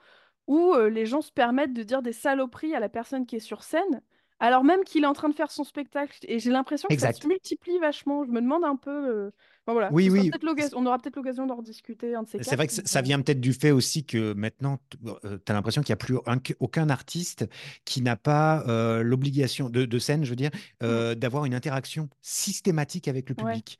[0.47, 3.63] où les gens se permettent de dire des saloperies à la personne qui est sur
[3.63, 4.01] scène,
[4.39, 6.17] alors même qu'il est en train de faire son spectacle.
[6.27, 8.25] Et j'ai l'impression que ça se multiplie vachement.
[8.25, 9.31] Je me demande un peu.
[9.67, 10.31] Euh, enfin, voilà, Oui, oui.
[10.75, 13.71] on aura peut-être l'occasion d'en rediscuter C'est vrai que ça- euh, vient peut-être du fait
[13.71, 14.97] aussi que maintenant, tu
[15.47, 17.47] as l'impression qu'il n'y a plus un- aucun artiste
[17.83, 20.51] qui n'a pas euh, l'obligation de, de scène, je veux dire,
[20.83, 23.77] euh, d'avoir une interaction systématique avec le public.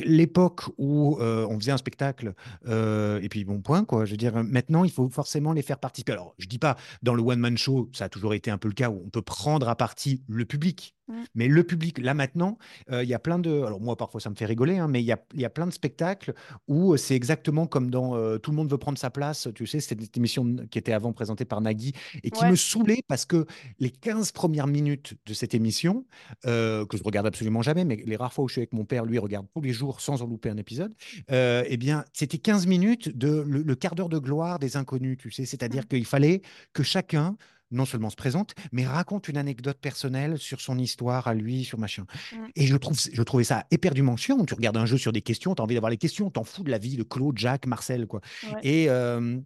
[0.00, 2.34] L'époque où euh, on faisait un spectacle,
[2.66, 5.78] euh, et puis bon point, quoi, je veux dire, maintenant, il faut forcément les faire
[5.78, 6.12] participer.
[6.12, 8.74] Alors, je dis pas, dans le one-man show, ça a toujours été un peu le
[8.74, 10.94] cas où on peut prendre à partie le public.
[11.08, 11.22] Mm.
[11.34, 12.58] Mais le public, là maintenant,
[12.90, 13.50] euh, il y a plein de.
[13.62, 15.50] Alors, moi, parfois, ça me fait rigoler, hein, mais il y a, il y a
[15.50, 16.32] plein de spectacles
[16.68, 19.48] où c'est exactement comme dans euh, Tout le monde veut prendre sa place.
[19.54, 22.50] Tu sais, c'était cette émission qui était avant présentée par Nagui et qui Ouais.
[22.50, 23.46] me saoulait parce que
[23.78, 26.06] les 15 premières minutes de cette émission,
[26.46, 28.84] euh, que je regarde absolument jamais, mais les rares fois où je suis avec mon
[28.84, 30.94] père, lui, il regarde tous les jours sans en louper un épisode,
[31.30, 35.16] euh, eh bien, c'était 15 minutes de le, le quart d'heure de gloire des inconnus,
[35.18, 35.44] tu sais.
[35.44, 37.36] C'est-à-dire qu'il fallait que chacun
[37.74, 41.78] non seulement se présente, mais raconte une anecdote personnelle sur son histoire à lui, sur
[41.78, 42.06] machin.
[42.32, 42.36] Mm.
[42.56, 44.44] Et je, trouve, je trouvais ça éperdument chiant.
[44.44, 46.64] Tu regardes un jeu sur des questions, tu as envie d'avoir les questions, t'en fous
[46.64, 48.06] de la vie de Claude, Jacques, Marcel.
[48.06, 48.20] Quoi.
[48.44, 48.60] Ouais.
[48.62, 49.38] Et, euh,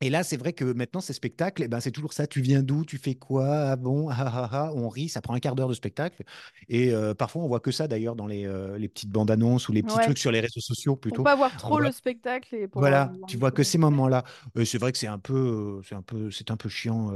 [0.00, 2.26] et là, c'est vrai que maintenant, ces spectacles, eh ben, c'est toujours ça.
[2.26, 5.34] Tu viens d'où Tu fais quoi Ah bon ah, ah, ah, On rit, ça prend
[5.34, 6.24] un quart d'heure de spectacle.
[6.68, 9.68] Et euh, parfois, on voit que ça d'ailleurs dans les, euh, les petites bandes annonces
[9.68, 10.04] ou les petits Ouais.
[10.04, 11.16] trucs sur les réseaux sociaux plutôt.
[11.16, 14.24] Pour pas voir trop voit- le spectacle et pour voilà, tu vois que ces moments-là.
[14.58, 15.34] Euh, c'est vrai que c'est un peu,
[15.78, 17.12] euh, c'est un peu, c'est un peu chiant.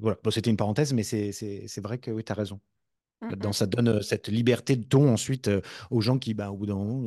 [0.00, 2.60] voilà, bon, c'était une parenthèse, mais c'est, c'est, c'est vrai que oui, tu as raison.
[3.22, 3.52] Mm, Là-dedans, mm.
[3.52, 6.74] ça donne cette liberté de ton ensuite euh, aux gens qui, bah, au bout d'un
[6.74, 7.02] moment,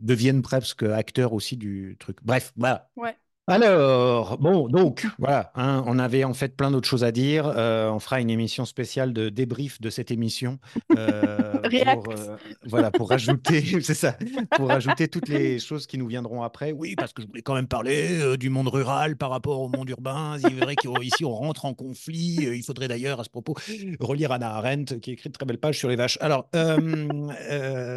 [0.00, 2.18] deviennent presque acteurs aussi du truc.
[2.22, 2.90] Bref, voilà.
[2.96, 3.16] Ouais.
[3.46, 7.46] Alors, bon, donc, voilà, hein, on avait en fait plein d'autres choses à dire.
[7.54, 10.58] Euh, on fera une émission spéciale de débrief de cette émission.
[10.96, 11.52] euh,
[11.94, 14.16] pour, euh, voilà, pour rajouter, c'est ça,
[14.56, 16.72] pour rajouter toutes les choses qui nous viendront après.
[16.72, 19.90] Oui, parce que je voulais quand même parler du monde rural par rapport au monde
[19.90, 20.38] urbain.
[20.38, 22.38] Il est vrai qu'ici, on rentre en conflit.
[22.40, 23.54] Il faudrait d'ailleurs, à ce propos,
[24.00, 26.16] relire Anna Arendt, qui écrit de très belles pages sur les vaches.
[26.22, 26.48] Alors,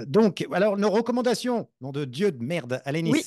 [0.07, 1.69] donc, alors, nos recommandations.
[1.79, 3.23] Nom de Dieu de merde, Alénis, Oui.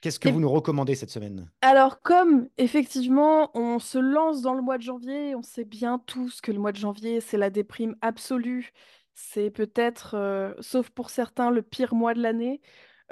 [0.00, 1.48] qu'est-ce que Et- vous nous recommandez cette semaine?
[1.62, 6.40] Alors, comme effectivement, on se lance dans le mois de janvier, on sait bien tous
[6.40, 8.72] que le mois de janvier, c'est la déprime absolue.
[9.14, 12.60] C'est peut-être, euh, sauf pour certains, le pire mois de l'année.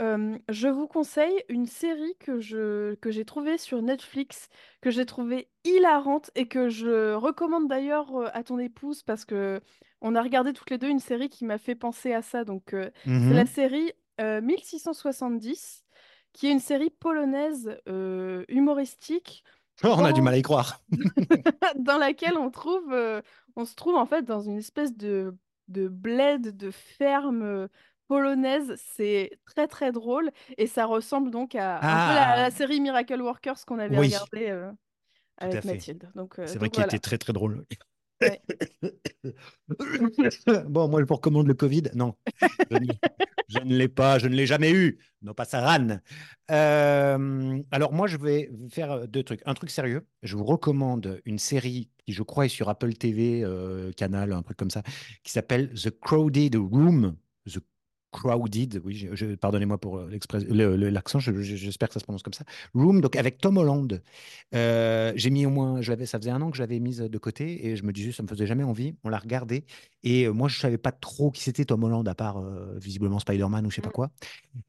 [0.01, 4.49] Euh, je vous conseille une série que je, que j'ai trouvée sur Netflix,
[4.81, 9.61] que j'ai trouvée hilarante et que je recommande d'ailleurs euh, à ton épouse parce que
[10.01, 12.45] on a regardé toutes les deux une série qui m'a fait penser à ça.
[12.45, 15.85] Donc, euh, c'est la série euh, 1670,
[16.33, 19.45] qui est une série polonaise euh, humoristique
[19.83, 20.81] Oh, on a dans- du mal à y croire.
[21.79, 23.23] dans laquelle on trouve, euh,
[23.57, 25.35] on se trouve en fait dans une espèce de,
[25.69, 27.69] de bled, de ferme euh,
[28.09, 28.75] polonaise.
[28.95, 32.37] C'est très très drôle et ça ressemble donc à un peu la, Ah.
[32.43, 34.07] la série Miracle Workers qu'on avait Oui.
[34.09, 34.71] regardée euh,
[35.38, 35.64] avec.
[35.64, 36.11] Mathilde.
[36.14, 36.88] Donc, C'est vrai qu'il voilà.
[36.88, 37.64] était très très drôle.
[38.21, 38.43] Ouais.
[40.66, 41.85] bon, moi, je vous recommande le Covid.
[41.95, 42.14] Non,
[43.51, 44.99] je ne, l'ai pas, je ne l'ai jamais eu.
[45.23, 46.01] Non, pas rane.
[46.51, 49.43] Euh, alors, moi, je vais faire deux trucs.
[49.45, 50.07] Un truc sérieux.
[50.23, 54.43] Je vous recommande une série qui, je crois, est sur Apple TV, euh, Canal, un
[54.43, 54.83] truc comme ça,
[55.25, 57.17] qui s'appelle The Crowded Room.
[58.12, 62.05] Crowded, oui, je- je- pardonnez-moi pour l'express- le- l'accent, je- je- j'espère que ça se
[62.05, 62.44] prononce comme ça.
[62.75, 64.03] Room, donc avec Tom Holland.
[64.55, 66.99] Euh, j'ai mis au moins, je l'avais, ça faisait un an que je l'avais mise
[66.99, 68.94] de côté et je me disais, ça me faisait jamais envie.
[69.05, 69.64] On l'a regardé
[70.03, 73.18] et euh, moi, je savais pas trop qui c'était Tom Holland, à part euh, visiblement
[73.20, 73.92] Spider-Man ou je sais pas Mm.
[73.92, 74.11] quoi.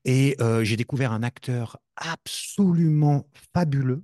[0.06, 4.04] Et euh, j'ai découvert un acteur absolument fabuleux,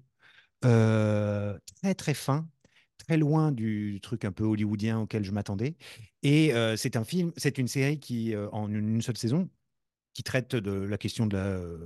[0.62, 2.47] très très fin,
[3.08, 5.76] très loin du truc un peu hollywoodien auquel je m'attendais.
[6.24, 9.50] Et euh, c'est un film, c'est une série qui, euh, en une, une seule saison,
[10.17, 11.77] qui traite de la question de la, euh,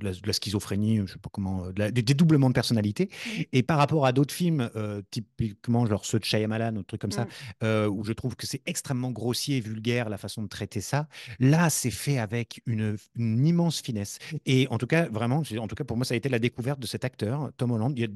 [0.00, 3.08] de la, de la schizophrénie, je sais pas comment, de la- des dédoublements de personnalité.
[3.54, 7.10] Et par rapport à d'autres films, euh, typiquement genre ceux de Shyamalan ou trucs comme
[7.10, 7.26] ça,
[7.62, 11.08] euh, où je trouve que c'est extrêmement grossier et vulgaire la façon de traiter ça,
[11.38, 14.18] là, c'est fait avec une, une immense finesse.
[14.44, 16.80] Et en tout cas, vraiment, en tout cas pour moi, ça a été la découverte
[16.80, 17.94] de cet acteur, Tom Holland.
[17.96, 18.08] Il y a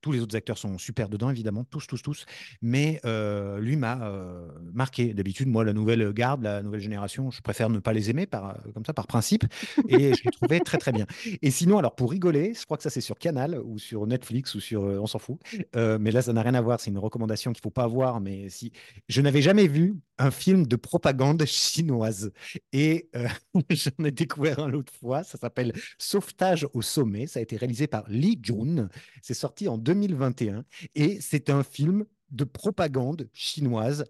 [0.00, 2.26] tous les autres acteurs sont super dedans, évidemment, tous, tous, tous.
[2.60, 5.14] Mais euh, lui m'a euh, marqué.
[5.14, 8.58] D'habitude, moi, la nouvelle garde, la nouvelle génération, je préfère ne pas les aimer par,
[8.74, 9.44] comme ça, par principe.
[9.88, 11.06] Et je l'ai trouvé très, très bien.
[11.42, 14.54] Et sinon, alors pour rigoler, je crois que ça, c'est sur Canal ou sur Netflix
[14.54, 14.84] ou sur.
[14.84, 15.38] euh, on s'en fout.
[15.76, 16.80] Euh, mais là, ça n'a rien à voir.
[16.80, 18.20] C'est une recommandation qu'il faut pas voir.
[18.20, 18.72] Mais si.
[19.08, 22.32] Je n'avais jamais vu un film de propagande chinoise.
[22.72, 23.28] Et euh,
[23.70, 25.22] j'en ai découvert un l'autre fois.
[25.24, 27.26] Ça s'appelle Sauvetage au sommet.
[27.26, 28.88] Ça a été réalisé par Lee Jun.
[29.20, 30.64] C'est sorti en 2021.
[30.94, 34.04] Et c'est un film de propagande chinoise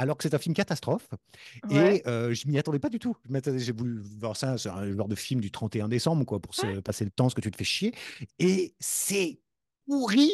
[0.00, 1.08] alors que c'est un film catastrophe.
[1.70, 1.98] Ouais.
[1.98, 3.14] Et euh, je m'y attendais pas du tout.
[3.56, 6.80] J'ai voulu voir ça, c'est un genre de film du 31 décembre, quoi, pour se
[6.80, 7.92] passer le temps, ce que tu te fais chier.
[8.38, 9.40] Et c'est
[9.86, 10.30] pourri,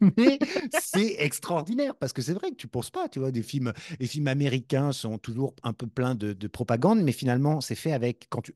[0.16, 0.38] mais
[0.80, 4.06] c'est extraordinaire parce que c'est vrai que tu penses pas, tu vois, des films, les
[4.06, 8.26] films américains sont toujours un peu pleins de, de propagande, mais finalement, c'est fait avec
[8.30, 8.54] quand tu.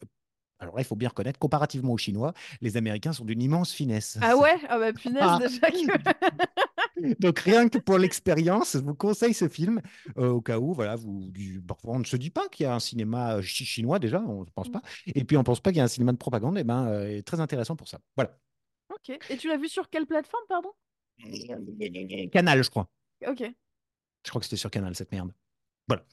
[0.61, 4.17] Alors là, il faut bien reconnaître, comparativement aux Chinois, les Américains sont d'une immense finesse.
[4.23, 4.55] Ah ouais?
[4.71, 5.39] Ah bah punaise, Ah.
[5.43, 5.77] déjà que...
[7.19, 9.81] Donc rien que pour l'expérience, je vous conseille ce film
[10.17, 12.75] euh, au cas où, voilà, vous, du- on ne se dit pas qu'il y a
[12.75, 15.71] un cinéma chi- chinois déjà, on ne pense pas, et puis on ne pense pas
[15.71, 17.99] qu'il y a un cinéma de propagande, et ben, euh, très intéressant pour ça.
[18.17, 18.39] Voilà.
[18.91, 19.19] Ok.
[19.31, 20.71] Et tu l'as vu sur quelle plateforme, pardon?
[22.31, 22.89] Canal, je crois.
[23.27, 23.43] Ok.
[23.43, 25.33] Je crois que c'était sur Canal cette merde.
[25.89, 26.05] Voilà.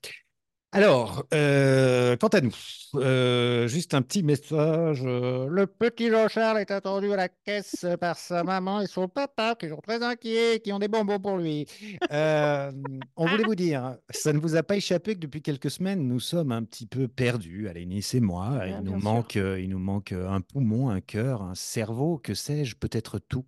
[0.73, 2.55] Alors, euh, quant à nous,
[2.95, 5.01] euh, juste un petit message.
[5.03, 9.55] euh, le petit Jean-Charles est attendu à la caisse par sa maman et son papa,
[9.59, 11.65] qui sont très inquiets, qui ont des bonbons pour lui.
[12.09, 16.21] On voulait vous dire, ça ne vous a pas échappé que depuis quelques semaines, nous
[16.21, 18.61] sommes un petit peu perdus, Alénis et moi.
[18.65, 22.77] Il, nous manque, euh, il nous manque un poumon, un cœur, un cerveau, que sais-je,
[22.77, 23.45] peut-être tout.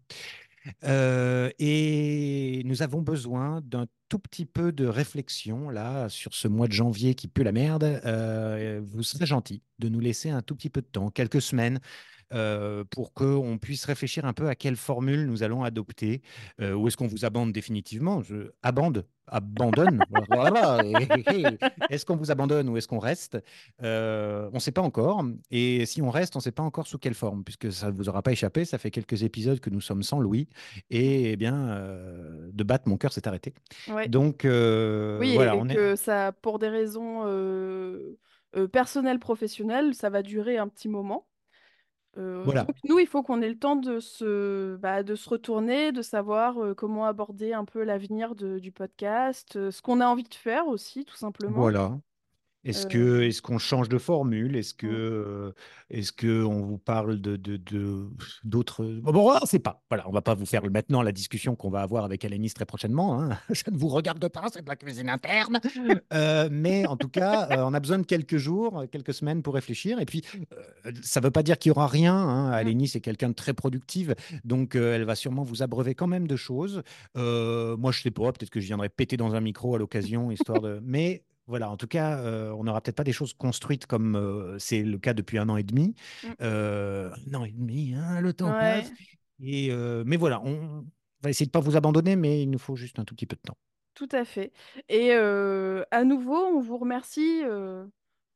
[0.84, 6.68] Euh, et nous avons besoin d'un tout petit peu de réflexion là sur ce mois
[6.68, 7.84] de janvier qui pue la merde.
[8.06, 11.80] Euh, vous serez gentil de nous laisser un tout petit peu de temps, quelques semaines,
[12.34, 16.22] euh, pour qu'on puisse réfléchir un peu à quelle formule nous allons adopter.
[16.62, 18.22] Euh, ou est-ce qu'on vous abandonne définitivement?
[18.22, 20.00] Je abande, abandonne.
[20.30, 20.80] Voilà.
[21.90, 23.38] Est-ce qu'on vous abandonne ou est-ce qu'on reste?
[23.84, 25.24] Euh, On ne sait pas encore.
[25.52, 27.96] Et si on reste, on ne sait pas encore sous quelle forme, puisque ça ne
[27.98, 28.66] vous aura pas échappé.
[28.66, 30.48] Ça fait quelques épisodes que nous sommes sans Louis.
[30.90, 33.54] Et eh bien, euh, de battre, mon cœur s'est arrêté.
[33.90, 34.08] Ouais.
[34.08, 35.76] Donc, Oui, et- voilà, et on est.
[35.76, 37.24] que ça, pour des raisons
[38.72, 41.26] personnelles, professionnelles, ça va durer un petit moment.
[42.18, 42.64] Euh, Voilà.
[42.64, 46.02] donc nous, il faut qu'on ait le temps de se, bah, de se retourner, de
[46.02, 50.34] savoir euh, comment aborder un peu l'avenir du podcast, euh, ce qu'on a envie de
[50.34, 51.58] faire aussi, tout simplement.
[51.60, 51.98] Voilà.
[52.66, 54.56] Est-ce que, est-ce qu'on change de formule?
[54.56, 54.92] Est-ce que, Mm.
[54.94, 55.52] euh,
[55.90, 58.08] est-ce que on vous parle de, de, de-
[58.46, 58.86] d'autres?
[58.86, 59.84] Bon, on ne sait pas.
[59.90, 62.66] Voilà, on va pas vous faire maintenant la discussion qu'on va avoir avec Alénis très
[62.66, 63.22] prochainement.
[63.22, 63.38] hein.
[63.54, 65.60] Ça ne vous regarde pas, c'est de la cuisine interne.
[66.14, 69.54] Euh, mais en tout cas, euh, on a besoin de quelques jours, quelques semaines pour
[69.56, 70.00] réfléchir.
[70.00, 70.22] Et puis,
[70.86, 72.16] euh, ça ne veut pas dire qu'il y aura rien.
[72.16, 72.52] Hein.
[72.52, 76.36] Alénis est quelqu'un de très productive, donc elle va sûrement vous abreuver quand même de
[76.38, 76.82] choses.
[77.16, 78.32] Moi, je sais pas.
[78.32, 80.80] Peut-être que je viendrai péter dans un micro à l'occasion, histoire de.
[80.84, 84.58] Mais voilà, en tout cas, euh, on n'aura peut-être pas des choses construites comme euh,
[84.60, 85.96] c'est le cas depuis un an et demi.
[86.24, 86.28] Mm.
[86.42, 88.82] Euh, un an et demi, hein, le temps Ouais.
[88.82, 88.92] passe.
[89.42, 89.72] Et,
[90.06, 90.86] mais voilà, on
[91.22, 93.36] va essayer de pas vous abandonner, mais il nous faut juste un tout petit peu
[93.36, 93.58] de temps.
[93.94, 94.54] Tout à fait.
[94.90, 97.42] Et à nouveau, on vous remercie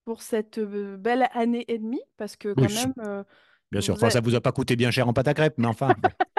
[0.05, 3.23] pour cette belle année et demie, parce que quand Oui, même,
[3.71, 5.33] Bien sûr, vous enfin, êtes- ça vous a pas coûté bien cher en pâte à
[5.33, 5.93] crêpes, mais enfin.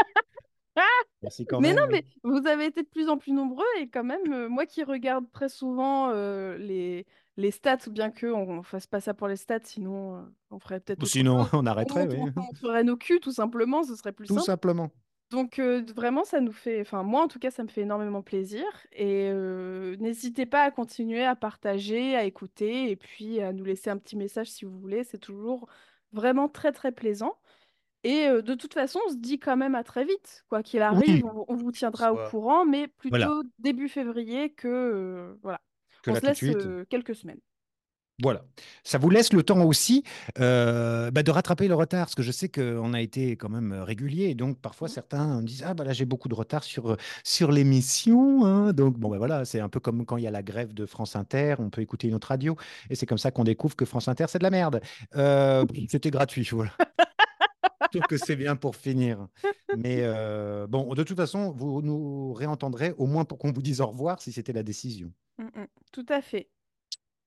[1.23, 1.85] Merci quand Mais même.
[1.85, 4.67] non, mais vous avez été de plus en plus nombreux et quand même, euh, moi
[4.67, 9.15] qui regarde très souvent euh, les, les stats, bien que on ne fasse pas ça
[9.15, 11.51] pour les stats, sinon euh, on ferait peut-être Ou sinon, chose.
[11.55, 12.31] on arrêterait, on- oui.
[12.37, 14.47] on montrerait nos culs tout simplement, ce serait plus Tout simple.
[14.47, 14.91] simplement.
[15.31, 18.65] Donc vraiment, ça nous fait, enfin moi en tout cas, ça me fait énormément plaisir.
[18.93, 19.31] Et
[19.99, 24.17] n'hésitez pas à continuer à partager, à écouter et puis à nous laisser un petit
[24.17, 25.05] message si vous voulez.
[25.05, 25.69] C'est toujours
[26.13, 27.37] vraiment très très plaisant.
[28.05, 30.45] Et euh, de toute façon, on se dit quand même à très vite.
[30.49, 33.41] Quoi qu'il arrive, on, on vous tiendra au courant, mais plutôt Voilà.
[33.59, 35.61] début février que euh, voilà.
[36.03, 37.41] Que on se laisse euh, quelques semaines.
[38.21, 38.43] Voilà.
[38.83, 40.03] Ça vous laisse le temps aussi
[40.41, 43.73] euh, bah, de rattraper le retard, parce que je sais qu'on a été quand même
[43.73, 44.93] régulier, et donc parfois Mhm.
[44.95, 48.45] certains disent Ah, bah là, j'ai beaucoup de retard sur, sur l'émission.
[48.45, 48.73] hein.
[48.73, 50.85] Donc, bon, bah, voilà, c'est un peu comme quand il y a la grève de
[50.85, 52.57] France Inter, on peut écouter une autre radio,
[52.91, 54.81] et c'est comme ça qu'on découvre que France Inter, c'est de la merde.
[55.15, 56.73] Euh, C'était gratuit, voilà.
[57.91, 59.29] Trouve que c'est bien pour finir.
[59.77, 63.81] Mais euh, bon, de toute façon, vous nous réentendrez au moins pour qu'on vous dise
[63.81, 65.13] au revoir si c'était la décision.
[65.39, 66.51] Mm, mm, Tout à fait.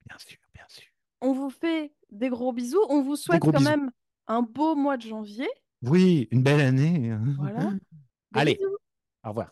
[0.07, 0.84] Bien sûr, bien sûr.
[1.22, 2.82] On vous fait des gros bisous.
[2.89, 3.64] On vous souhaite quand bisous.
[3.64, 3.91] même
[4.28, 5.47] un beau mois de janvier.
[5.84, 7.14] Oui, une belle année.
[7.38, 7.72] Voilà.
[8.34, 8.78] Allez, bisous.
[9.24, 9.51] au revoir.